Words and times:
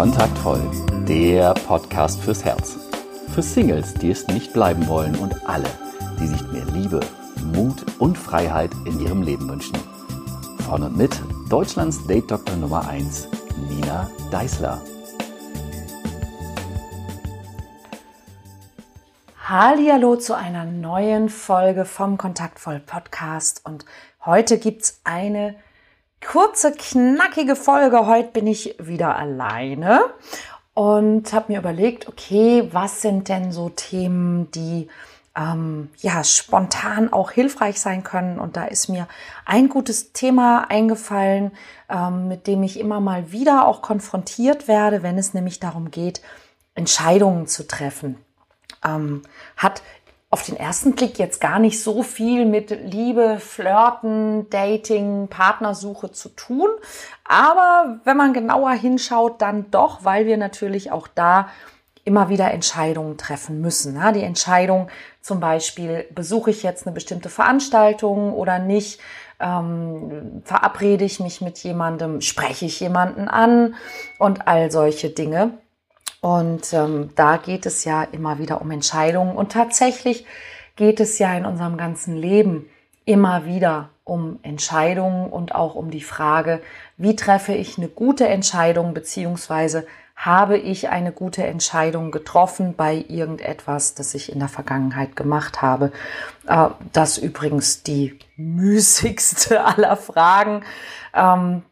Kontaktvoll, 0.00 0.62
der 1.06 1.52
Podcast 1.52 2.22
fürs 2.22 2.42
Herz. 2.42 2.78
Für 3.34 3.42
Singles, 3.42 3.92
die 3.92 4.10
es 4.10 4.26
nicht 4.28 4.54
bleiben 4.54 4.88
wollen 4.88 5.14
und 5.14 5.46
alle, 5.46 5.68
die 6.18 6.26
sich 6.26 6.40
mehr 6.50 6.64
Liebe, 6.72 7.00
Mut 7.52 7.84
und 7.98 8.16
Freiheit 8.16 8.70
in 8.86 8.98
ihrem 8.98 9.20
Leben 9.20 9.46
wünschen. 9.46 9.76
Von 10.66 10.84
und 10.84 10.96
mit 10.96 11.10
Deutschlands 11.50 12.06
Date 12.06 12.30
Doktor 12.30 12.56
Nummer 12.56 12.88
1, 12.88 13.28
Nina 13.68 14.10
Deißler. 14.30 14.80
Hallo 19.46 20.16
zu 20.16 20.34
einer 20.34 20.64
neuen 20.64 21.28
Folge 21.28 21.84
vom 21.84 22.16
Kontaktvoll 22.16 22.80
Podcast 22.80 23.66
und 23.66 23.84
heute 24.24 24.56
gibt's 24.56 25.02
eine 25.04 25.56
kurze, 26.20 26.72
knackige 26.72 27.56
Folge. 27.56 28.06
Heute 28.06 28.30
bin 28.30 28.46
ich 28.46 28.76
wieder 28.78 29.16
alleine 29.16 30.00
und 30.74 31.32
habe 31.32 31.52
mir 31.52 31.58
überlegt, 31.58 32.08
okay, 32.08 32.68
was 32.72 33.02
sind 33.02 33.28
denn 33.28 33.52
so 33.52 33.70
Themen, 33.70 34.50
die 34.50 34.88
ähm, 35.36 35.90
ja 35.98 36.22
spontan 36.24 37.12
auch 37.12 37.30
hilfreich 37.30 37.80
sein 37.80 38.02
können. 38.02 38.38
Und 38.38 38.56
da 38.56 38.64
ist 38.64 38.88
mir 38.88 39.08
ein 39.46 39.68
gutes 39.68 40.12
Thema 40.12 40.66
eingefallen, 40.68 41.52
ähm, 41.88 42.28
mit 42.28 42.46
dem 42.46 42.62
ich 42.62 42.78
immer 42.78 43.00
mal 43.00 43.32
wieder 43.32 43.66
auch 43.66 43.82
konfrontiert 43.82 44.68
werde, 44.68 45.02
wenn 45.02 45.18
es 45.18 45.34
nämlich 45.34 45.60
darum 45.60 45.90
geht, 45.90 46.20
Entscheidungen 46.74 47.46
zu 47.46 47.66
treffen. 47.66 48.18
Ähm, 48.84 49.22
hat 49.56 49.82
auf 50.32 50.44
den 50.44 50.56
ersten 50.56 50.94
Blick 50.94 51.18
jetzt 51.18 51.40
gar 51.40 51.58
nicht 51.58 51.82
so 51.82 52.04
viel 52.04 52.46
mit 52.46 52.70
Liebe, 52.70 53.38
Flirten, 53.40 54.48
Dating, 54.48 55.26
Partnersuche 55.26 56.12
zu 56.12 56.28
tun. 56.28 56.68
Aber 57.24 57.98
wenn 58.04 58.16
man 58.16 58.32
genauer 58.32 58.70
hinschaut, 58.70 59.42
dann 59.42 59.72
doch, 59.72 60.04
weil 60.04 60.26
wir 60.26 60.36
natürlich 60.36 60.92
auch 60.92 61.08
da 61.08 61.48
immer 62.04 62.28
wieder 62.28 62.52
Entscheidungen 62.52 63.18
treffen 63.18 63.60
müssen. 63.60 63.96
Ja, 63.96 64.12
die 64.12 64.22
Entscheidung 64.22 64.88
zum 65.20 65.40
Beispiel, 65.40 66.06
besuche 66.14 66.50
ich 66.50 66.62
jetzt 66.62 66.86
eine 66.86 66.94
bestimmte 66.94 67.28
Veranstaltung 67.28 68.32
oder 68.32 68.60
nicht? 68.60 69.00
Ähm, 69.40 70.42
verabrede 70.44 71.04
ich 71.04 71.18
mich 71.18 71.40
mit 71.40 71.58
jemandem? 71.58 72.20
Spreche 72.20 72.66
ich 72.66 72.78
jemanden 72.78 73.28
an? 73.28 73.74
Und 74.18 74.46
all 74.46 74.70
solche 74.70 75.10
Dinge. 75.10 75.58
Und 76.20 76.72
ähm, 76.72 77.10
da 77.14 77.36
geht 77.38 77.66
es 77.66 77.84
ja 77.84 78.02
immer 78.02 78.38
wieder 78.38 78.60
um 78.60 78.70
Entscheidungen. 78.70 79.36
Und 79.36 79.52
tatsächlich 79.52 80.26
geht 80.76 81.00
es 81.00 81.18
ja 81.18 81.34
in 81.34 81.46
unserem 81.46 81.76
ganzen 81.76 82.16
Leben 82.16 82.68
immer 83.04 83.46
wieder 83.46 83.90
um 84.04 84.38
Entscheidungen 84.42 85.30
und 85.30 85.54
auch 85.54 85.74
um 85.74 85.90
die 85.90 86.02
Frage, 86.02 86.60
wie 86.96 87.16
treffe 87.16 87.52
ich 87.52 87.78
eine 87.78 87.88
gute 87.88 88.28
Entscheidung, 88.28 88.92
beziehungsweise 88.92 89.86
habe 90.16 90.58
ich 90.58 90.90
eine 90.90 91.12
gute 91.12 91.44
Entscheidung 91.46 92.10
getroffen 92.10 92.74
bei 92.76 93.04
irgendetwas, 93.08 93.94
das 93.94 94.14
ich 94.14 94.30
in 94.30 94.38
der 94.38 94.48
Vergangenheit 94.48 95.16
gemacht 95.16 95.62
habe. 95.62 95.92
Äh, 96.46 96.68
das 96.92 97.16
übrigens 97.16 97.82
die 97.82 98.18
müßigste 98.36 99.64
aller 99.64 99.96
Fragen. 99.96 100.62
Ähm, 101.14 101.62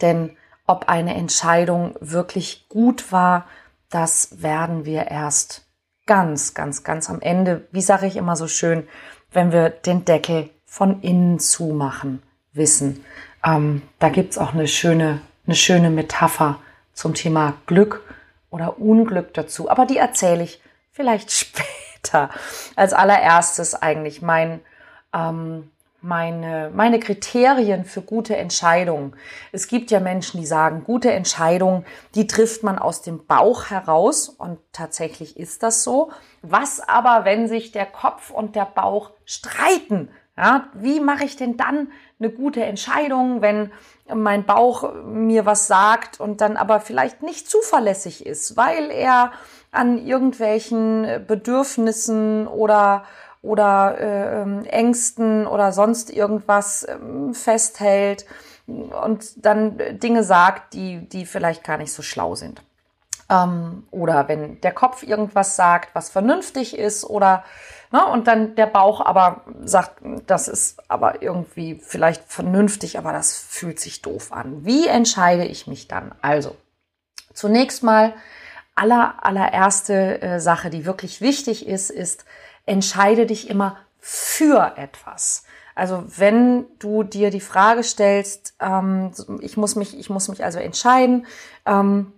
denn 0.00 0.36
ob 0.66 0.88
eine 0.88 1.14
Entscheidung 1.14 1.94
wirklich 2.00 2.66
gut 2.70 3.12
war, 3.12 3.46
das 3.94 4.42
werden 4.42 4.84
wir 4.84 5.06
erst 5.06 5.64
ganz, 6.04 6.52
ganz, 6.52 6.82
ganz 6.82 7.08
am 7.08 7.20
Ende, 7.20 7.68
wie 7.70 7.80
sage 7.80 8.06
ich 8.06 8.16
immer 8.16 8.34
so 8.34 8.48
schön, 8.48 8.88
wenn 9.30 9.52
wir 9.52 9.70
den 9.70 10.04
Deckel 10.04 10.50
von 10.66 11.00
innen 11.00 11.38
zumachen, 11.38 12.20
wissen. 12.52 13.04
Ähm, 13.44 13.82
da 14.00 14.08
gibt's 14.08 14.36
auch 14.36 14.52
eine 14.52 14.66
schöne, 14.66 15.20
eine 15.46 15.54
schöne 15.54 15.90
Metapher 15.90 16.58
zum 16.92 17.14
Thema 17.14 17.54
Glück 17.66 18.02
oder 18.50 18.80
Unglück 18.80 19.32
dazu. 19.32 19.70
Aber 19.70 19.86
die 19.86 19.98
erzähle 19.98 20.42
ich 20.42 20.60
vielleicht 20.90 21.30
später. 22.02 22.30
Als 22.74 22.92
allererstes 22.92 23.74
eigentlich 23.74 24.22
mein 24.22 24.60
ähm, 25.14 25.70
meine, 26.04 26.70
meine 26.74 27.00
Kriterien 27.00 27.84
für 27.84 28.02
gute 28.02 28.36
Entscheidungen. 28.36 29.16
Es 29.52 29.66
gibt 29.68 29.90
ja 29.90 30.00
Menschen, 30.00 30.38
die 30.38 30.46
sagen, 30.46 30.84
gute 30.84 31.10
Entscheidungen, 31.10 31.86
die 32.14 32.26
trifft 32.26 32.62
man 32.62 32.78
aus 32.78 33.00
dem 33.00 33.26
Bauch 33.26 33.70
heraus 33.70 34.28
und 34.28 34.58
tatsächlich 34.72 35.38
ist 35.38 35.62
das 35.62 35.82
so. 35.82 36.12
Was 36.42 36.80
aber, 36.80 37.24
wenn 37.24 37.48
sich 37.48 37.72
der 37.72 37.86
Kopf 37.86 38.30
und 38.30 38.54
der 38.54 38.66
Bauch 38.66 39.12
streiten? 39.24 40.10
Ja, 40.36 40.68
wie 40.74 41.00
mache 41.00 41.24
ich 41.24 41.36
denn 41.36 41.56
dann 41.56 41.92
eine 42.18 42.28
gute 42.28 42.64
Entscheidung, 42.64 43.40
wenn 43.40 43.72
mein 44.12 44.44
Bauch 44.44 44.92
mir 45.04 45.46
was 45.46 45.68
sagt 45.68 46.20
und 46.20 46.40
dann 46.40 46.56
aber 46.56 46.80
vielleicht 46.80 47.22
nicht 47.22 47.48
zuverlässig 47.48 48.26
ist, 48.26 48.56
weil 48.56 48.90
er 48.90 49.32
an 49.70 50.04
irgendwelchen 50.04 51.24
Bedürfnissen 51.26 52.46
oder 52.46 53.04
oder 53.44 53.98
äh, 54.00 54.42
ähm, 54.42 54.64
Ängsten 54.64 55.46
oder 55.46 55.72
sonst 55.72 56.10
irgendwas 56.10 56.84
äh, 56.84 56.96
festhält 57.32 58.24
und 58.66 59.44
dann 59.44 59.78
Dinge 59.98 60.24
sagt, 60.24 60.72
die, 60.72 61.06
die 61.08 61.26
vielleicht 61.26 61.62
gar 61.62 61.76
nicht 61.76 61.92
so 61.92 62.02
schlau 62.02 62.34
sind. 62.34 62.62
Ähm, 63.28 63.86
oder 63.90 64.28
wenn 64.28 64.60
der 64.62 64.72
Kopf 64.72 65.02
irgendwas 65.02 65.56
sagt, 65.56 65.94
was 65.94 66.08
vernünftig 66.08 66.76
ist 66.78 67.04
oder 67.04 67.44
ne, 67.92 68.06
und 68.06 68.26
dann 68.26 68.54
der 68.54 68.66
Bauch 68.66 69.02
aber 69.02 69.42
sagt, 69.62 70.00
das 70.26 70.48
ist 70.48 70.82
aber 70.90 71.22
irgendwie 71.22 71.80
vielleicht 71.82 72.24
vernünftig, 72.24 72.98
aber 72.98 73.12
das 73.12 73.36
fühlt 73.36 73.78
sich 73.78 74.00
doof 74.00 74.32
an. 74.32 74.64
Wie 74.64 74.86
entscheide 74.86 75.44
ich 75.44 75.66
mich 75.66 75.86
dann? 75.86 76.14
Also, 76.22 76.56
zunächst 77.34 77.82
mal 77.82 78.14
aller, 78.74 79.16
allererste 79.22 80.22
äh, 80.22 80.40
Sache, 80.40 80.70
die 80.70 80.86
wirklich 80.86 81.20
wichtig 81.20 81.66
ist, 81.66 81.90
ist, 81.90 82.24
entscheide 82.66 83.26
dich 83.26 83.48
immer 83.50 83.76
für 83.98 84.74
etwas. 84.76 85.44
Also 85.74 86.04
wenn 86.06 86.66
du 86.78 87.02
dir 87.02 87.30
die 87.30 87.40
Frage 87.40 87.82
stellst, 87.82 88.54
ähm, 88.60 89.10
ich 89.40 89.56
muss 89.56 89.76
mich, 89.76 89.98
ich 89.98 90.10
muss 90.10 90.28
mich 90.28 90.44
also 90.44 90.58
entscheiden, 90.58 91.26
ähm, 91.66 92.12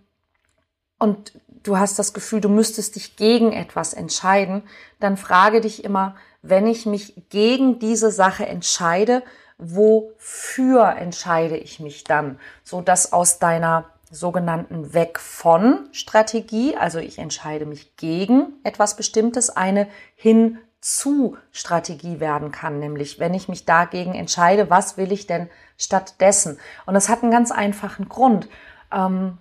und 0.98 1.32
du 1.62 1.78
hast 1.78 1.98
das 1.98 2.14
Gefühl, 2.14 2.40
du 2.40 2.48
müsstest 2.48 2.96
dich 2.96 3.16
gegen 3.16 3.52
etwas 3.52 3.92
entscheiden, 3.92 4.62
dann 5.00 5.16
frage 5.16 5.60
dich 5.60 5.84
immer, 5.84 6.16
wenn 6.42 6.66
ich 6.66 6.86
mich 6.86 7.28
gegen 7.28 7.78
diese 7.78 8.10
Sache 8.10 8.46
entscheide, 8.46 9.22
wofür 9.58 10.96
entscheide 10.96 11.56
ich 11.56 11.80
mich 11.80 12.04
dann? 12.04 12.38
So 12.62 12.80
dass 12.80 13.12
aus 13.12 13.38
deiner 13.38 13.84
sogenannten 14.10 14.94
Weg 14.94 15.18
von 15.18 15.88
Strategie, 15.92 16.76
also 16.76 16.98
ich 16.98 17.18
entscheide 17.18 17.66
mich 17.66 17.96
gegen 17.96 18.52
etwas 18.62 18.96
Bestimmtes, 18.96 19.50
eine 19.50 19.88
hin 20.14 20.58
zu 20.80 21.36
Strategie 21.50 22.20
werden 22.20 22.52
kann, 22.52 22.78
nämlich 22.78 23.18
wenn 23.18 23.34
ich 23.34 23.48
mich 23.48 23.64
dagegen 23.64 24.14
entscheide, 24.14 24.70
was 24.70 24.96
will 24.96 25.10
ich 25.10 25.26
denn 25.26 25.50
stattdessen? 25.76 26.58
Und 26.86 26.94
das 26.94 27.08
hat 27.08 27.22
einen 27.22 27.32
ganz 27.32 27.50
einfachen 27.50 28.08
Grund. 28.08 28.48
Ähm, 28.92 29.38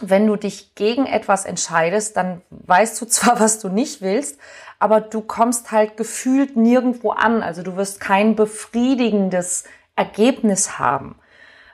wenn 0.00 0.26
du 0.26 0.36
dich 0.36 0.74
gegen 0.74 1.06
etwas 1.06 1.46
entscheidest, 1.46 2.18
dann 2.18 2.42
weißt 2.50 3.00
du 3.00 3.06
zwar, 3.06 3.40
was 3.40 3.58
du 3.60 3.70
nicht 3.70 4.02
willst, 4.02 4.38
aber 4.78 5.00
du 5.00 5.22
kommst 5.22 5.72
halt 5.72 5.96
gefühlt 5.96 6.56
nirgendwo 6.56 7.12
an. 7.12 7.42
Also 7.42 7.62
du 7.62 7.76
wirst 7.76 7.98
kein 7.98 8.36
befriedigendes 8.36 9.64
Ergebnis 9.94 10.78
haben 10.78 11.16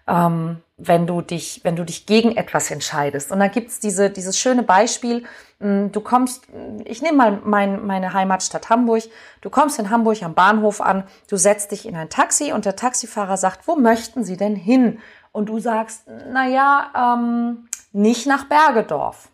ähm, 0.07 0.63
wenn 0.77 1.07
du 1.07 1.21
dich, 1.21 1.61
wenn 1.63 1.77
du 1.77 1.85
dich 1.85 2.07
gegen 2.07 2.37
etwas 2.37 2.71
entscheidest. 2.71 3.31
Und 3.31 3.39
da 3.39 3.49
gibt's 3.49 3.79
diese, 3.79 4.11
dieses 4.11 4.39
schöne 4.39 4.63
Beispiel, 4.63 5.25
hm, 5.61 5.93
du 5.93 6.01
kommst, 6.01 6.47
ich 6.85 7.03
nehme 7.03 7.17
mal 7.17 7.41
mein, 7.45 7.87
meine 7.87 8.13
Heimatstadt 8.13 8.69
Hamburg, 8.69 9.05
du 9.41 9.51
kommst 9.51 9.79
in 9.79 9.91
Hamburg 9.91 10.23
am 10.23 10.35
Bahnhof 10.35 10.81
an, 10.81 11.05
du 11.29 11.37
setzt 11.37 11.71
dich 11.71 11.87
in 11.87 11.97
ein 11.97 12.11
Taxi 12.11 12.53
und 12.53 12.65
der 12.65 12.77
Taxifahrer 12.77 13.37
sagt, 13.37 13.69
wo 13.69 13.77
möchten 13.77 14.25
Sie 14.25 14.37
denn 14.37 14.57
hin? 14.57 14.99
Und 15.31 15.49
du 15.49 15.61
sagst, 15.61 16.09
na 16.31 16.47
ja, 16.47 17.17
ähm, 17.17 17.69
nicht 17.93 18.27
nach 18.27 18.49
Bergedorf. 18.49 19.29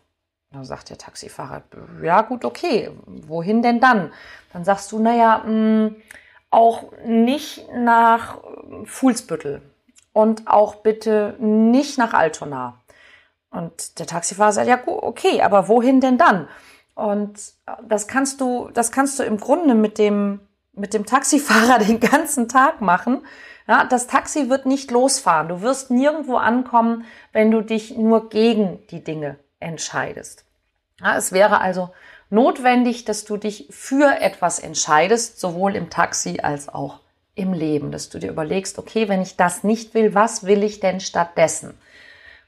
Dann 0.51 0.65
sagt 0.65 0.89
der 0.89 0.97
Taxifahrer, 0.97 1.63
ja 2.01 2.21
gut, 2.21 2.45
okay, 2.45 2.91
wohin 3.05 3.61
denn 3.61 3.79
dann? 3.79 4.11
Dann 4.53 4.63
sagst 4.63 4.91
du, 4.91 4.99
naja, 4.99 5.39
mh, 5.39 5.45
hm, 5.45 5.95
auch 6.51 6.85
nicht 7.05 7.67
nach 7.71 8.39
Fuhlsbüttel 8.85 9.61
und 10.19 10.47
auch 10.47 10.75
bitte 10.75 11.35
nicht 11.39 11.97
nach 11.97 12.13
Altona. 12.13 12.81
Und 13.51 13.99
der 13.99 14.05
Taxifahrer 14.05 14.51
sagt, 14.51 14.67
ja, 14.67 14.79
okay, 14.85 15.41
aber 15.41 15.69
wohin 15.69 16.01
denn 16.01 16.17
dann? 16.17 16.49
Und 16.93 17.39
das 17.87 18.07
kannst 18.07 18.41
du, 18.41 18.69
das 18.73 18.91
kannst 18.91 19.17
du 19.17 19.23
im 19.23 19.37
Grunde 19.37 19.75
mit 19.75 19.97
dem, 19.97 20.41
mit 20.73 20.93
dem 20.93 21.05
Taxifahrer 21.05 21.79
den 21.85 22.01
ganzen 22.01 22.49
Tag 22.49 22.81
machen. 22.81 23.25
Ja, 23.65 23.85
das 23.85 24.07
Taxi 24.07 24.49
wird 24.49 24.65
nicht 24.65 24.91
losfahren. 24.91 25.47
Du 25.47 25.61
wirst 25.61 25.89
nirgendwo 25.89 26.35
ankommen, 26.35 27.05
wenn 27.31 27.49
du 27.49 27.61
dich 27.61 27.95
nur 27.95 28.27
gegen 28.27 28.85
die 28.87 29.03
Dinge 29.03 29.37
entscheidest. 29.61 30.43
Ja, 31.01 31.15
es 31.15 31.31
wäre 31.31 31.61
also 31.61 31.91
notwendig, 32.29 33.05
dass 33.05 33.23
du 33.23 33.37
dich 33.37 33.69
für 33.71 34.19
etwas 34.19 34.59
entscheidest, 34.59 35.39
sowohl 35.39 35.77
im 35.77 35.89
Taxi 35.89 36.39
als 36.43 36.67
auch 36.67 36.99
im 37.39 37.53
Leben, 37.53 37.91
dass 37.91 38.09
du 38.09 38.19
dir 38.19 38.29
überlegst, 38.29 38.77
okay, 38.77 39.07
wenn 39.07 39.21
ich 39.21 39.35
das 39.35 39.63
nicht 39.63 39.93
will, 39.93 40.13
was 40.13 40.43
will 40.43 40.63
ich 40.63 40.79
denn 40.79 40.99
stattdessen? 40.99 41.77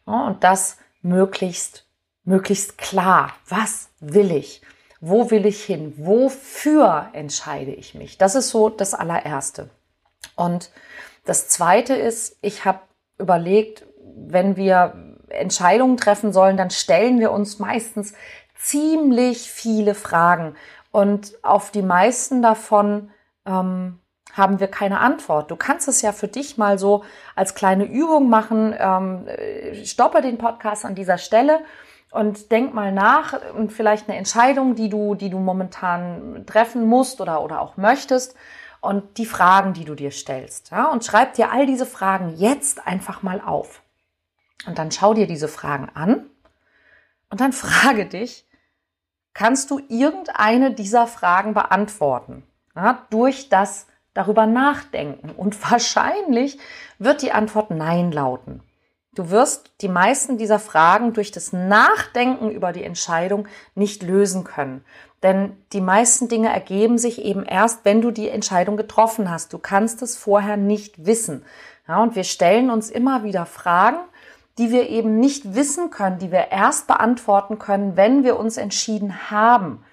Und 0.06 0.44
das 0.44 0.78
möglichst, 1.02 1.86
möglichst 2.24 2.78
klar. 2.78 3.34
Was 3.48 3.90
will 4.00 4.32
ich? 4.32 4.62
Wo 5.00 5.32
will 5.32 5.46
ich 5.46 5.64
hin? 5.64 5.94
Wofür 5.98 7.10
entscheide 7.14 7.72
ich 7.72 7.96
mich? 7.96 8.18
Das 8.18 8.36
ist 8.36 8.50
so 8.50 8.70
das 8.70 8.94
allererste. 8.94 9.70
Und 10.36 10.70
das 11.26 11.48
zweite 11.48 11.96
ist, 11.96 12.38
ich 12.42 12.66
habe 12.66 12.82
überlegt, 13.18 13.86
wenn 14.16 14.56
wir 14.56 15.16
Entscheidungen 15.30 15.98
treffen 15.98 16.34
sollen, 16.34 16.58
dann 16.58 16.70
stellen 16.70 17.20
wir 17.20 17.32
uns 17.32 17.60
meistens 17.60 18.14
ziemlich 18.56 19.50
viele 19.50 19.96
Fragen. 19.96 20.56
Und 20.92 21.34
auf 21.42 21.72
die 21.72 21.82
meisten 21.82 22.42
davon 22.42 23.10
ähm, 23.46 24.01
haben 24.34 24.60
wir 24.60 24.68
keine 24.68 25.00
Antwort. 25.00 25.52
Du 25.52 25.56
kannst 25.56 25.88
es 25.88 26.02
ja 26.02 26.12
für 26.12 26.28
dich 26.28 26.58
mal 26.58 26.80
so 26.80 27.04
als 27.36 27.56
kleine 27.56 27.86
Übung 27.86 28.30
machen. 28.30 28.74
Ähm, 28.78 29.28
stoppe 29.84 30.22
den 30.22 30.38
Podcast 30.38 30.86
an 30.86 30.96
dieser 30.96 31.18
Stelle 31.18 31.60
und 32.12 32.52
denk 32.52 32.74
mal 32.74 32.92
nach 32.92 33.40
und 33.54 33.72
vielleicht 33.72 34.10
eine 34.10 34.18
Entscheidung, 34.18 34.76
die 34.76 34.90
du, 34.90 35.16
die 35.16 35.30
du 35.30 35.40
momentan 35.40 36.46
treffen 36.46 36.86
musst 36.86 37.22
oder, 37.22 37.42
oder 37.42 37.62
auch 37.62 37.78
möchtest 37.78 38.36
und 38.82 39.18
die 39.18 39.26
Fragen, 39.26 39.74
die 39.74 39.86
du 39.86 39.96
dir 39.96 40.12
stellst. 40.12 40.72
Ja? 40.72 40.88
Und 40.92 41.06
schreib 41.06 41.34
dir 41.34 41.52
all 41.52 41.66
diese 41.66 41.86
Fragen 41.86 42.36
jetzt 42.36 42.86
einfach 42.86 43.24
mal 43.24 43.40
auf. 43.40 43.82
Und 44.68 44.78
dann 44.78 44.92
schau 44.92 45.14
dir 45.14 45.28
diese 45.28 45.48
Fragen 45.48 45.90
an 45.94 46.26
und 47.30 47.42
dann 47.42 47.54
frage 47.54 48.06
dich, 48.06 48.46
kannst 49.34 49.72
du 49.72 49.80
irgendeine 49.88 50.74
dieser 50.74 51.08
Fragen 51.08 51.54
beantworten? 51.54 52.44
Ja, 52.76 53.06
durch 53.10 53.50
das 53.50 53.88
darüber 54.14 54.46
nachdenken. 54.46 55.32
Und 55.32 55.72
wahrscheinlich 55.72 56.60
wird 57.00 57.22
die 57.22 57.32
Antwort 57.32 57.72
Nein 57.72 58.12
lauten. 58.12 58.62
Du 59.14 59.30
wirst 59.30 59.72
die 59.82 59.90
meisten 59.90 60.38
dieser 60.38 60.60
Fragen 60.60 61.12
durch 61.12 61.32
das 61.32 61.52
Nachdenken 61.52 62.50
über 62.50 62.72
die 62.72 62.84
Entscheidung 62.84 63.48
nicht 63.76 64.04
lösen 64.04 64.46
können. 64.46 64.86
Denn 65.22 65.58
die 65.74 65.82
meisten 65.82 66.30
Dinge 66.30 66.52
ergeben 66.52 66.98
sich 66.98 67.22
eben 67.22 67.44
erst, 67.44 67.84
wenn 67.84 68.02
du 68.02 68.12
die 68.12 68.30
Entscheidung 68.30 68.78
getroffen 68.78 69.30
hast. 69.30 69.52
Du 69.52 69.58
kannst 69.58 70.02
es 70.02 70.16
vorher 70.16 70.56
nicht 70.56 71.06
wissen. 71.06 71.44
Ja, 71.88 72.02
und 72.02 72.16
wir 72.16 72.24
stellen 72.24 72.70
uns 72.70 72.90
immer 72.90 73.24
wieder 73.24 73.46
Fragen, 73.46 74.00
die 74.58 74.72
wir 74.72 74.90
eben 74.90 75.20
nicht 75.20 75.56
wissen 75.56 75.90
können, 75.90 76.20
die 76.20 76.32
wir 76.32 76.52
erst 76.52 76.88
beantworten 76.88 77.60
können, 77.60 77.98
wenn 77.98 78.24
wir 78.24 78.40
uns 78.40 78.58
entschieden 78.58 79.30
haben. 79.30 79.84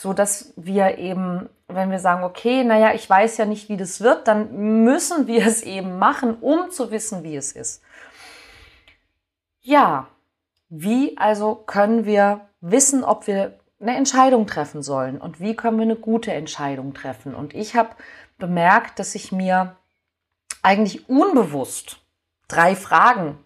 So 0.00 0.14
dass 0.14 0.54
wir 0.56 0.96
eben, 0.96 1.50
wenn 1.68 1.90
wir 1.90 1.98
sagen, 1.98 2.24
okay, 2.24 2.64
naja, 2.64 2.94
ich 2.94 3.10
weiß 3.10 3.36
ja 3.36 3.44
nicht, 3.44 3.68
wie 3.68 3.76
das 3.76 4.00
wird, 4.00 4.28
dann 4.28 4.82
müssen 4.82 5.26
wir 5.26 5.46
es 5.46 5.60
eben 5.60 5.98
machen, 5.98 6.38
um 6.40 6.70
zu 6.70 6.90
wissen, 6.90 7.22
wie 7.22 7.36
es 7.36 7.52
ist. 7.52 7.82
Ja, 9.60 10.08
wie 10.70 11.18
also 11.18 11.54
können 11.54 12.06
wir 12.06 12.40
wissen, 12.62 13.04
ob 13.04 13.26
wir 13.26 13.58
eine 13.78 13.94
Entscheidung 13.94 14.46
treffen 14.46 14.82
sollen 14.82 15.18
und 15.18 15.38
wie 15.38 15.54
können 15.54 15.76
wir 15.76 15.84
eine 15.84 15.96
gute 15.96 16.32
Entscheidung 16.32 16.94
treffen? 16.94 17.34
Und 17.34 17.52
ich 17.52 17.76
habe 17.76 17.90
bemerkt, 18.38 18.98
dass 19.00 19.14
ich 19.14 19.32
mir 19.32 19.76
eigentlich 20.62 21.10
unbewusst 21.10 21.98
drei 22.48 22.74
Fragen 22.74 23.36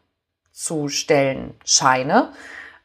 zu 0.52 0.86
stellen 0.86 1.54
scheine, 1.64 2.32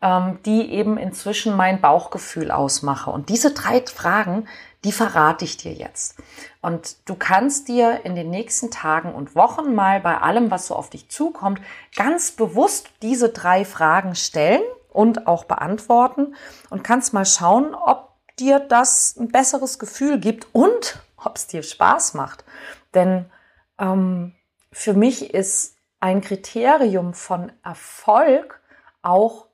ähm, 0.01 0.39
die 0.45 0.71
eben 0.71 0.97
inzwischen 0.97 1.55
mein 1.55 1.81
Bauchgefühl 1.81 2.51
ausmache. 2.51 3.11
Und 3.11 3.29
diese 3.29 3.53
drei 3.53 3.85
Fragen, 3.85 4.47
die 4.83 4.91
verrate 4.91 5.43
ich 5.43 5.57
dir 5.57 5.73
jetzt. 5.73 6.17
Und 6.61 6.97
du 7.09 7.15
kannst 7.15 7.67
dir 7.67 8.05
in 8.05 8.15
den 8.15 8.29
nächsten 8.29 8.71
Tagen 8.71 9.13
und 9.13 9.35
Wochen 9.35 9.75
mal 9.75 9.99
bei 9.99 10.17
allem, 10.17 10.51
was 10.51 10.67
so 10.67 10.75
auf 10.75 10.89
dich 10.89 11.09
zukommt, 11.09 11.61
ganz 11.95 12.31
bewusst 12.31 12.89
diese 13.01 13.29
drei 13.29 13.65
Fragen 13.65 14.15
stellen 14.15 14.61
und 14.89 15.27
auch 15.27 15.43
beantworten 15.43 16.35
und 16.69 16.83
kannst 16.83 17.13
mal 17.13 17.25
schauen, 17.25 17.75
ob 17.75 18.09
dir 18.39 18.59
das 18.59 19.17
ein 19.17 19.27
besseres 19.27 19.79
Gefühl 19.79 20.19
gibt 20.19 20.47
und 20.53 20.99
ob 21.17 21.35
es 21.35 21.47
dir 21.47 21.61
Spaß 21.61 22.13
macht. 22.13 22.45
Denn 22.93 23.29
ähm, 23.77 24.33
für 24.71 24.93
mich 24.93 25.33
ist 25.33 25.75
ein 25.99 26.21
Kriterium 26.21 27.13
von 27.13 27.51
Erfolg 27.63 28.61
auch 29.01 29.48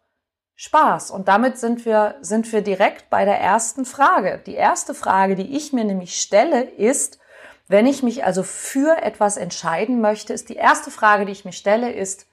Spaß. 0.55 1.11
Und 1.11 1.27
damit 1.27 1.57
sind 1.57 1.85
wir, 1.85 2.15
sind 2.21 2.51
wir 2.51 2.61
direkt 2.61 3.09
bei 3.09 3.25
der 3.25 3.39
ersten 3.39 3.85
Frage. 3.85 4.41
Die 4.45 4.55
erste 4.55 4.93
Frage, 4.93 5.35
die 5.35 5.55
ich 5.55 5.73
mir 5.73 5.83
nämlich 5.83 6.19
stelle, 6.19 6.63
ist, 6.63 7.19
wenn 7.67 7.87
ich 7.87 8.03
mich 8.03 8.23
also 8.23 8.43
für 8.43 9.01
etwas 9.01 9.37
entscheiden 9.37 9.99
möchte, 9.99 10.33
ist 10.33 10.49
die 10.49 10.55
erste 10.55 10.91
Frage, 10.91 11.25
die 11.25 11.31
ich 11.31 11.45
mir 11.45 11.51
stelle, 11.51 11.91
ist, 11.91 12.27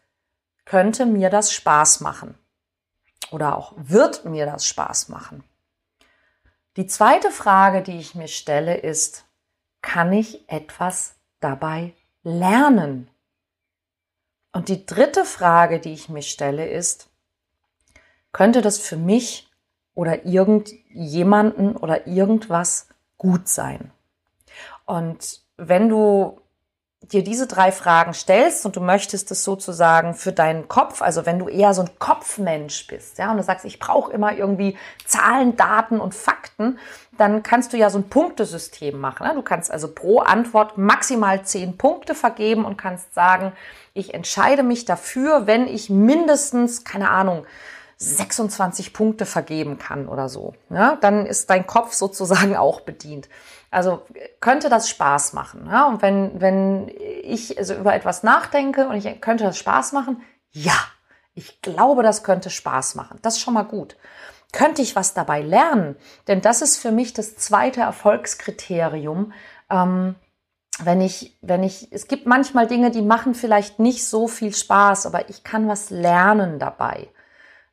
könnte 0.64 1.06
mir 1.06 1.30
das 1.30 1.52
Spaß 1.52 2.00
machen? 2.00 2.38
Oder 3.30 3.56
auch, 3.56 3.72
wird 3.76 4.24
mir 4.24 4.46
das 4.46 4.66
Spaß 4.66 5.08
machen? 5.08 5.42
Die 6.76 6.86
zweite 6.86 7.30
Frage, 7.30 7.82
die 7.82 7.98
ich 7.98 8.14
mir 8.14 8.28
stelle, 8.28 8.76
ist, 8.76 9.24
kann 9.80 10.12
ich 10.12 10.48
etwas 10.48 11.16
dabei 11.40 11.94
lernen? 12.22 13.10
Und 14.52 14.68
die 14.68 14.86
dritte 14.86 15.24
Frage, 15.24 15.80
die 15.80 15.92
ich 15.92 16.08
mir 16.08 16.22
stelle, 16.22 16.68
ist, 16.68 17.08
könnte 18.32 18.62
das 18.62 18.78
für 18.78 18.96
mich 18.96 19.50
oder 19.94 20.24
irgendjemanden 20.24 21.76
oder 21.76 22.06
irgendwas 22.06 22.88
gut 23.18 23.48
sein? 23.48 23.90
Und 24.84 25.40
wenn 25.56 25.88
du 25.88 26.42
dir 27.10 27.24
diese 27.24 27.46
drei 27.46 27.72
Fragen 27.72 28.14
stellst 28.14 28.64
und 28.64 28.76
du 28.76 28.80
möchtest 28.80 29.30
es 29.30 29.42
sozusagen 29.42 30.14
für 30.14 30.32
deinen 30.32 30.68
Kopf, 30.68 31.02
also 31.02 31.26
wenn 31.26 31.38
du 31.38 31.48
eher 31.48 31.74
so 31.74 31.82
ein 31.82 31.90
Kopfmensch 31.98 32.86
bist, 32.86 33.18
ja, 33.18 33.30
und 33.30 33.38
du 33.38 33.42
sagst, 33.42 33.64
ich 33.64 33.78
brauche 33.78 34.12
immer 34.12 34.34
irgendwie 34.34 34.78
Zahlen, 35.04 35.56
Daten 35.56 36.00
und 36.00 36.14
Fakten, 36.14 36.78
dann 37.18 37.42
kannst 37.42 37.72
du 37.72 37.76
ja 37.76 37.90
so 37.90 37.98
ein 37.98 38.08
Punktesystem 38.08 38.98
machen. 38.98 39.26
Ne? 39.26 39.34
Du 39.34 39.42
kannst 39.42 39.70
also 39.70 39.88
pro 39.92 40.20
Antwort 40.20 40.78
maximal 40.78 41.42
zehn 41.44 41.76
Punkte 41.76 42.14
vergeben 42.14 42.64
und 42.64 42.76
kannst 42.76 43.12
sagen, 43.14 43.52
ich 43.94 44.14
entscheide 44.14 44.62
mich 44.62 44.84
dafür, 44.84 45.46
wenn 45.46 45.66
ich 45.66 45.90
mindestens, 45.90 46.84
keine 46.84 47.10
Ahnung, 47.10 47.46
26 48.02 48.92
Punkte 48.92 49.26
vergeben 49.26 49.78
kann 49.78 50.08
oder 50.08 50.28
so. 50.28 50.54
Ja, 50.70 50.96
dann 50.96 51.26
ist 51.26 51.50
dein 51.50 51.66
Kopf 51.66 51.92
sozusagen 51.92 52.56
auch 52.56 52.80
bedient. 52.80 53.28
Also 53.70 54.02
könnte 54.40 54.68
das 54.68 54.88
Spaß 54.88 55.32
machen. 55.32 55.66
Ja? 55.66 55.86
Und 55.86 56.02
wenn, 56.02 56.40
wenn 56.40 56.90
ich 57.22 57.56
also 57.58 57.74
über 57.74 57.94
etwas 57.94 58.22
nachdenke 58.22 58.88
und 58.88 58.96
ich 58.96 59.20
könnte 59.20 59.44
das 59.44 59.56
Spaß 59.56 59.92
machen, 59.92 60.20
ja, 60.50 60.78
ich 61.34 61.62
glaube, 61.62 62.02
das 62.02 62.24
könnte 62.24 62.50
Spaß 62.50 62.94
machen. 62.96 63.18
Das 63.22 63.36
ist 63.36 63.40
schon 63.40 63.54
mal 63.54 63.62
gut. 63.62 63.96
Könnte 64.52 64.82
ich 64.82 64.94
was 64.94 65.14
dabei 65.14 65.40
lernen? 65.40 65.96
Denn 66.28 66.42
das 66.42 66.60
ist 66.60 66.76
für 66.76 66.92
mich 66.92 67.14
das 67.14 67.36
zweite 67.36 67.80
Erfolgskriterium. 67.80 69.32
Ähm, 69.70 70.16
wenn 70.84 71.00
ich, 71.00 71.38
wenn 71.40 71.62
ich, 71.62 71.90
es 71.90 72.08
gibt 72.08 72.26
manchmal 72.26 72.66
Dinge, 72.66 72.90
die 72.90 73.02
machen 73.02 73.34
vielleicht 73.34 73.78
nicht 73.78 74.06
so 74.06 74.28
viel 74.28 74.54
Spaß, 74.54 75.06
aber 75.06 75.30
ich 75.30 75.44
kann 75.44 75.68
was 75.68 75.88
lernen 75.88 76.58
dabei. 76.58 77.08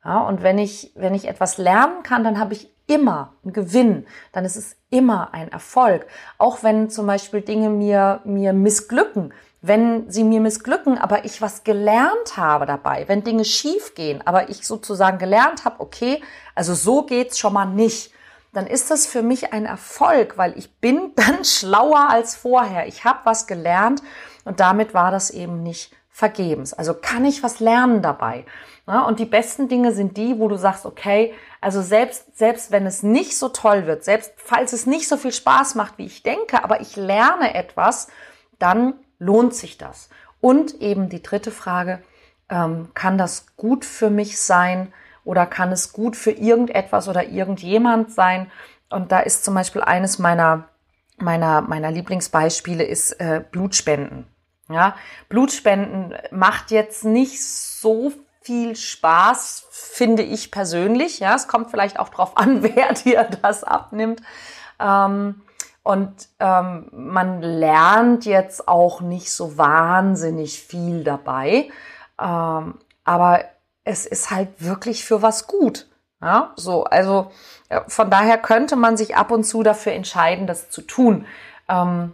Ja, 0.04 0.20
und 0.20 0.42
wenn 0.42 0.58
ich, 0.58 0.92
wenn 0.94 1.14
ich 1.14 1.28
etwas 1.28 1.58
lernen 1.58 2.02
kann, 2.02 2.24
dann 2.24 2.38
habe 2.38 2.54
ich 2.54 2.70
immer 2.86 3.34
einen 3.44 3.52
Gewinn, 3.52 4.06
dann 4.32 4.44
ist 4.44 4.56
es 4.56 4.76
immer 4.90 5.32
ein 5.32 5.52
Erfolg. 5.52 6.06
Auch 6.38 6.62
wenn 6.62 6.90
zum 6.90 7.06
Beispiel 7.06 7.42
Dinge 7.42 7.70
mir, 7.70 8.20
mir 8.24 8.52
missglücken, 8.52 9.32
wenn 9.62 10.10
sie 10.10 10.24
mir 10.24 10.40
missglücken, 10.40 10.98
aber 10.98 11.24
ich 11.24 11.42
was 11.42 11.64
gelernt 11.64 12.36
habe 12.36 12.66
dabei, 12.66 13.04
wenn 13.08 13.22
Dinge 13.22 13.44
schief 13.44 13.94
gehen, 13.94 14.26
aber 14.26 14.48
ich 14.48 14.66
sozusagen 14.66 15.18
gelernt 15.18 15.64
habe, 15.64 15.80
okay, 15.80 16.22
also 16.54 16.74
so 16.74 17.02
geht's 17.02 17.38
schon 17.38 17.52
mal 17.52 17.66
nicht, 17.66 18.12
dann 18.52 18.66
ist 18.66 18.90
das 18.90 19.06
für 19.06 19.22
mich 19.22 19.52
ein 19.52 19.66
Erfolg, 19.66 20.38
weil 20.38 20.58
ich 20.58 20.74
bin 20.80 21.12
dann 21.16 21.44
schlauer 21.44 22.08
als 22.08 22.34
vorher. 22.34 22.86
Ich 22.86 23.04
habe 23.04 23.20
was 23.24 23.46
gelernt 23.46 24.02
und 24.44 24.60
damit 24.60 24.94
war 24.94 25.10
das 25.10 25.30
eben 25.30 25.62
nicht 25.62 25.92
vergebens. 26.08 26.74
Also 26.74 26.94
kann 26.94 27.24
ich 27.24 27.42
was 27.42 27.60
lernen 27.60 28.02
dabei. 28.02 28.44
Ja, 28.90 29.02
und 29.02 29.20
die 29.20 29.24
besten 29.24 29.68
Dinge 29.68 29.92
sind 29.92 30.16
die, 30.16 30.40
wo 30.40 30.48
du 30.48 30.56
sagst, 30.56 30.84
okay, 30.84 31.32
also 31.60 31.80
selbst, 31.80 32.36
selbst 32.36 32.72
wenn 32.72 32.86
es 32.86 33.04
nicht 33.04 33.38
so 33.38 33.48
toll 33.48 33.86
wird, 33.86 34.02
selbst 34.02 34.32
falls 34.36 34.72
es 34.72 34.84
nicht 34.84 35.06
so 35.06 35.16
viel 35.16 35.30
Spaß 35.30 35.76
macht, 35.76 35.96
wie 35.96 36.06
ich 36.06 36.24
denke, 36.24 36.64
aber 36.64 36.80
ich 36.80 36.96
lerne 36.96 37.54
etwas, 37.54 38.08
dann 38.58 38.94
lohnt 39.20 39.54
sich 39.54 39.78
das. 39.78 40.08
Und 40.40 40.80
eben 40.80 41.08
die 41.08 41.22
dritte 41.22 41.52
Frage, 41.52 42.02
ähm, 42.48 42.88
kann 42.94 43.16
das 43.16 43.54
gut 43.54 43.84
für 43.84 44.10
mich 44.10 44.40
sein 44.40 44.92
oder 45.22 45.46
kann 45.46 45.70
es 45.70 45.92
gut 45.92 46.16
für 46.16 46.32
irgendetwas 46.32 47.06
oder 47.06 47.28
irgendjemand 47.28 48.10
sein? 48.10 48.50
Und 48.88 49.12
da 49.12 49.20
ist 49.20 49.44
zum 49.44 49.54
Beispiel 49.54 49.82
eines 49.82 50.18
meiner, 50.18 50.68
meiner, 51.16 51.60
meiner 51.60 51.92
Lieblingsbeispiele 51.92 52.82
ist 52.82 53.12
äh, 53.20 53.44
Blutspenden. 53.52 54.26
Ja, 54.68 54.96
Blutspenden 55.28 56.14
macht 56.32 56.72
jetzt 56.72 57.04
nicht 57.04 57.40
so 57.40 58.12
viel 58.42 58.76
Spaß, 58.76 59.66
finde 59.70 60.22
ich 60.22 60.50
persönlich. 60.50 61.20
Ja, 61.20 61.34
es 61.34 61.48
kommt 61.48 61.70
vielleicht 61.70 61.98
auch 61.98 62.08
drauf 62.08 62.36
an, 62.36 62.62
wer 62.74 62.92
dir 62.92 63.28
das 63.42 63.64
abnimmt. 63.64 64.22
Ähm, 64.78 65.42
und 65.82 66.28
ähm, 66.38 66.88
man 66.92 67.40
lernt 67.42 68.24
jetzt 68.26 68.68
auch 68.68 69.00
nicht 69.00 69.32
so 69.32 69.56
wahnsinnig 69.56 70.62
viel 70.62 71.04
dabei. 71.04 71.70
Ähm, 72.20 72.74
aber 73.04 73.44
es 73.84 74.06
ist 74.06 74.30
halt 74.30 74.48
wirklich 74.58 75.04
für 75.04 75.22
was 75.22 75.46
gut. 75.46 75.86
Ja, 76.22 76.52
so, 76.56 76.84
also 76.84 77.30
von 77.88 78.10
daher 78.10 78.36
könnte 78.36 78.76
man 78.76 78.98
sich 78.98 79.16
ab 79.16 79.30
und 79.30 79.44
zu 79.44 79.62
dafür 79.62 79.92
entscheiden, 79.92 80.46
das 80.46 80.68
zu 80.68 80.82
tun. 80.82 81.26
Ähm, 81.66 82.12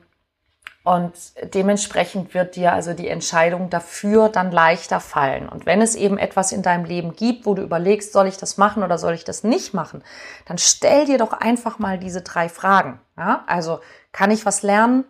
und 0.86 1.14
dementsprechend 1.52 2.32
wird 2.32 2.54
dir 2.54 2.72
also 2.72 2.94
die 2.94 3.08
Entscheidung 3.08 3.70
dafür 3.70 4.28
dann 4.28 4.52
leichter 4.52 5.00
fallen. 5.00 5.48
Und 5.48 5.66
wenn 5.66 5.82
es 5.82 5.96
eben 5.96 6.16
etwas 6.16 6.52
in 6.52 6.62
deinem 6.62 6.84
Leben 6.84 7.16
gibt, 7.16 7.44
wo 7.44 7.54
du 7.54 7.62
überlegst, 7.62 8.12
soll 8.12 8.28
ich 8.28 8.36
das 8.36 8.56
machen 8.56 8.84
oder 8.84 8.96
soll 8.96 9.14
ich 9.14 9.24
das 9.24 9.42
nicht 9.42 9.74
machen, 9.74 10.04
dann 10.44 10.58
stell 10.58 11.04
dir 11.06 11.18
doch 11.18 11.32
einfach 11.32 11.80
mal 11.80 11.98
diese 11.98 12.22
drei 12.22 12.48
Fragen. 12.48 13.00
Ja? 13.18 13.42
Also 13.48 13.80
kann 14.12 14.30
ich 14.30 14.46
was 14.46 14.62
lernen? 14.62 15.04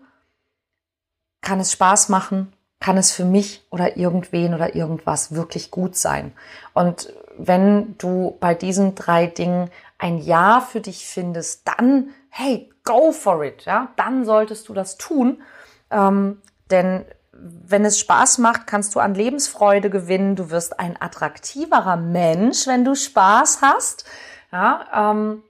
Kann 1.43 1.61
es 1.61 1.73
Spaß 1.73 2.09
machen? 2.09 2.55
Kann 2.81 2.97
es 2.97 3.13
für 3.13 3.27
mich 3.27 3.63
oder 3.71 3.99
irgendwen 3.99 4.55
oder 4.55 4.75
irgendwas 4.75 5.35
wirklich 5.35 5.71
gut 5.71 5.95
sein? 5.95 6.33
Und 6.73 7.13
wenn 7.37 7.99
du 7.99 8.39
bei 8.41 8.55
diesen 8.55 8.95
drei 8.95 9.27
Dingen 9.27 9.71
ein 9.99 10.17
Ja 10.17 10.63
für 10.63 10.81
dich 10.81 11.07
findest, 11.07 11.69
dann, 11.69 12.15
hey, 12.31 12.73
go 12.83 13.13
for 13.13 13.45
it, 13.45 13.67
ja, 13.67 13.93
dann 13.97 14.25
solltest 14.25 14.71
du 14.71 14.73
das 14.73 14.97
tun 14.97 15.43
ähm, 15.91 16.41
denn 16.71 17.05
wenn 17.33 17.85
es 17.85 17.99
Spaß 17.99 18.39
macht, 18.39 18.67
kannst 18.67 18.95
du 18.95 19.01
an 19.01 19.15
Lebensfreude 19.15 19.91
gewinnen. 19.91 20.37
Du 20.37 20.51
wirst 20.51 20.81
ein 20.81 21.01
attraktiverer 21.01 21.97
Mensch, 21.97 22.67
wenn 22.67 22.85
du 22.85 22.95
Spaß 22.95 23.61
hast. 23.63 24.05
Ja, 24.53 25.13
ähm, 25.13 25.43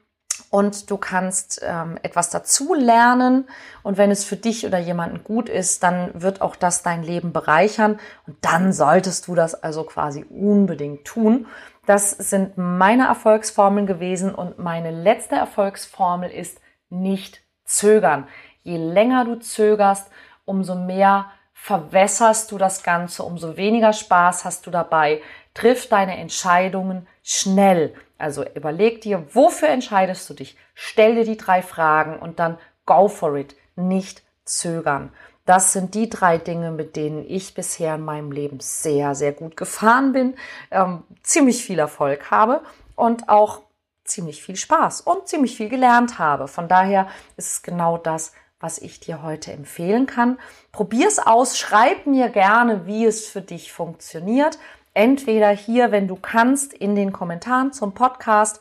und 0.50 0.90
du 0.90 0.96
kannst 0.96 1.60
ähm, 1.62 1.98
etwas 2.02 2.30
dazu 2.30 2.74
lernen. 2.74 3.46
Und 3.82 3.98
wenn 3.98 4.10
es 4.10 4.24
für 4.24 4.36
dich 4.36 4.66
oder 4.66 4.78
jemanden 4.78 5.24
gut 5.24 5.48
ist, 5.48 5.82
dann 5.82 6.10
wird 6.14 6.40
auch 6.40 6.56
das 6.56 6.82
dein 6.82 7.02
Leben 7.02 7.32
bereichern. 7.32 7.98
Und 8.26 8.36
dann 8.42 8.72
solltest 8.72 9.28
du 9.28 9.34
das 9.34 9.54
also 9.54 9.84
quasi 9.84 10.24
unbedingt 10.24 11.04
tun. 11.04 11.46
Das 11.86 12.10
sind 12.10 12.56
meine 12.56 13.06
Erfolgsformeln 13.06 13.86
gewesen. 13.86 14.34
Und 14.34 14.58
meine 14.58 14.90
letzte 14.90 15.36
Erfolgsformel 15.36 16.30
ist 16.30 16.60
nicht 16.90 17.42
zögern. 17.64 18.26
Je 18.62 18.76
länger 18.76 19.24
du 19.24 19.36
zögerst, 19.36 20.08
umso 20.46 20.74
mehr 20.74 21.26
verwässerst 21.52 22.50
du 22.52 22.58
das 22.58 22.82
Ganze, 22.82 23.22
umso 23.22 23.56
weniger 23.56 23.92
Spaß 23.92 24.44
hast 24.44 24.66
du 24.66 24.70
dabei. 24.70 25.20
Triff 25.52 25.88
deine 25.88 26.16
Entscheidungen 26.16 27.06
schnell. 27.22 27.94
Also 28.18 28.44
überleg 28.54 29.02
dir, 29.02 29.26
wofür 29.34 29.68
entscheidest 29.68 30.28
du 30.30 30.34
dich? 30.34 30.56
Stell 30.74 31.16
dir 31.16 31.24
die 31.24 31.36
drei 31.36 31.60
Fragen 31.62 32.18
und 32.18 32.38
dann 32.38 32.58
go 32.86 33.08
for 33.08 33.36
it. 33.36 33.54
Nicht 33.74 34.22
zögern. 34.44 35.12
Das 35.44 35.72
sind 35.72 35.94
die 35.94 36.08
drei 36.10 36.38
Dinge, 36.38 36.72
mit 36.72 36.96
denen 36.96 37.24
ich 37.28 37.54
bisher 37.54 37.94
in 37.94 38.04
meinem 38.04 38.32
Leben 38.32 38.58
sehr, 38.60 39.14
sehr 39.14 39.32
gut 39.32 39.56
gefahren 39.56 40.12
bin, 40.12 40.34
ähm, 40.70 41.04
ziemlich 41.22 41.64
viel 41.64 41.78
Erfolg 41.78 42.30
habe 42.30 42.62
und 42.96 43.28
auch 43.28 43.62
ziemlich 44.04 44.42
viel 44.42 44.56
Spaß 44.56 45.02
und 45.02 45.28
ziemlich 45.28 45.56
viel 45.56 45.68
gelernt 45.68 46.18
habe. 46.18 46.48
Von 46.48 46.68
daher 46.68 47.08
ist 47.36 47.52
es 47.52 47.62
genau 47.62 47.96
das, 47.98 48.32
was 48.60 48.78
ich 48.78 49.00
dir 49.00 49.22
heute 49.22 49.52
empfehlen 49.52 50.06
kann. 50.06 50.38
Probier's 50.72 51.18
aus, 51.18 51.58
schreib 51.58 52.06
mir 52.06 52.28
gerne, 52.28 52.86
wie 52.86 53.04
es 53.04 53.26
für 53.26 53.42
dich 53.42 53.72
funktioniert. 53.72 54.58
Entweder 54.94 55.50
hier, 55.50 55.92
wenn 55.92 56.08
du 56.08 56.16
kannst, 56.16 56.72
in 56.72 56.94
den 56.94 57.12
Kommentaren 57.12 57.72
zum 57.72 57.92
Podcast 57.92 58.60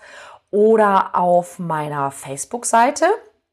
oder 0.51 1.15
auf 1.15 1.59
meiner 1.59 2.11
Facebook-Seite 2.11 3.05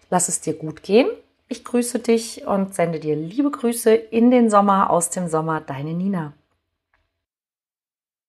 Lass 0.10 0.28
es 0.28 0.42
dir 0.42 0.54
gut 0.54 0.84
gehen 0.84 1.08
ich 1.50 1.65
grüße 1.65 2.00
dich 2.00 2.46
und 2.46 2.75
sende 2.75 3.00
dir 3.00 3.15
liebe 3.15 3.50
Grüße 3.50 3.94
in 3.94 4.32
den 4.32 4.50
Sommer, 4.50 4.91
aus 4.91 5.10
dem 5.10 5.27
Sommer, 5.27 5.60
deine 5.60 5.94
Nina. 5.94 6.34